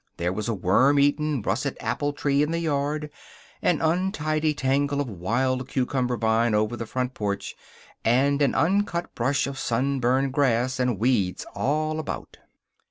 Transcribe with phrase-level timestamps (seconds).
[0.17, 3.11] There was a worm eaten, russet apple tree in the yard,
[3.61, 7.55] an untidy tangle of wild cucumber vine over the front porch,
[8.03, 12.39] and an uncut brush of sunburned grass and weeds all about.